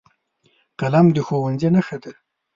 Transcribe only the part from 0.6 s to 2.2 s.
قلم د ښوونځي نښه ده